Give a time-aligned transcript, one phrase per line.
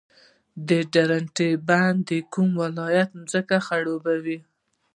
[0.69, 4.37] د درونټې بند د کوم ولایت ځمکې خړوبوي؟